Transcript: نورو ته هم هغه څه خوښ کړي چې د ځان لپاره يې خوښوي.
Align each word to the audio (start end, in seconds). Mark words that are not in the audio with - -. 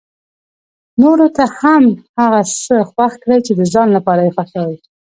نورو 1.01 1.27
ته 1.35 1.43
هم 1.59 1.83
هغه 2.19 2.41
څه 2.65 2.75
خوښ 2.91 3.13
کړي 3.23 3.37
چې 3.45 3.51
د 3.55 3.61
ځان 3.73 3.87
لپاره 3.97 4.21
يې 4.25 4.31
خوښوي. 4.35 4.77